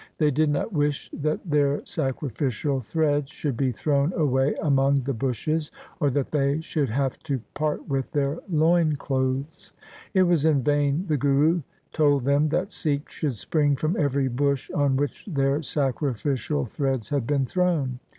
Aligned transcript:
They 0.17 0.31
did 0.31 0.49
not 0.49 0.73
wish 0.73 1.11
that 1.13 1.47
their 1.47 1.85
sacrificial 1.85 2.79
threads 2.79 3.29
should 3.29 3.55
be 3.55 3.71
thrown 3.71 4.11
away 4.13 4.55
among 4.63 5.01
the 5.03 5.13
bushes, 5.13 5.71
or 5.99 6.09
that 6.09 6.31
they 6.31 6.59
should 6.59 6.89
have 6.89 7.19
to 7.19 7.39
part 7.53 7.87
with 7.87 8.11
their 8.11 8.39
loin 8.49 8.95
clothes 8.95 9.73
1. 10.13 10.23
It 10.23 10.23
was 10.23 10.43
in 10.47 10.63
vain 10.63 11.05
the 11.05 11.17
Guru 11.17 11.61
told 11.93 12.23
them 12.23 12.47
that 12.47 12.71
Sikhs 12.71 13.13
should 13.13 13.35
spring 13.35 13.75
from 13.75 13.95
every 13.95 14.27
bush 14.27 14.71
on 14.71 14.97
which 14.97 15.23
their 15.27 15.61
sacrificial 15.61 16.65
threads 16.65 17.09
had 17.09 17.27
been 17.27 17.45
thrown. 17.45 17.99